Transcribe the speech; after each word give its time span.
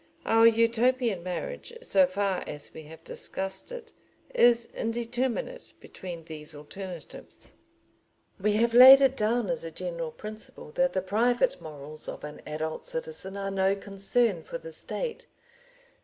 Our 0.25 0.47
Utopian 0.47 1.21
marriage 1.21 1.71
so 1.83 2.07
far 2.07 2.43
as 2.47 2.73
we 2.73 2.81
have 2.85 3.03
discussed 3.03 3.71
it, 3.71 3.93
is 4.33 4.65
indeterminate 4.73 5.73
between 5.79 6.23
these 6.23 6.55
alternatives. 6.55 7.53
We 8.39 8.53
have 8.53 8.73
laid 8.73 8.99
it 9.01 9.15
down 9.15 9.47
as 9.47 9.63
a 9.63 9.69
general 9.69 10.09
principle 10.09 10.71
that 10.71 10.93
the 10.93 11.03
private 11.03 11.61
morals 11.61 12.07
of 12.09 12.23
an 12.23 12.41
adult 12.47 12.83
citizen 12.83 13.37
are 13.37 13.51
no 13.51 13.75
concern 13.75 14.41
for 14.41 14.57
the 14.57 14.71
State. 14.71 15.27